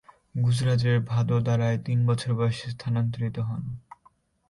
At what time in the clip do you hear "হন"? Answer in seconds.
3.39-3.63